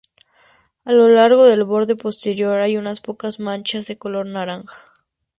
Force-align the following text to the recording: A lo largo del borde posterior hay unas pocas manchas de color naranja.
A 0.83 0.93
lo 0.93 1.09
largo 1.09 1.45
del 1.45 1.63
borde 1.63 1.95
posterior 1.95 2.59
hay 2.59 2.75
unas 2.75 3.01
pocas 3.01 3.39
manchas 3.39 3.85
de 3.85 3.99
color 3.99 4.25
naranja. 4.25 4.75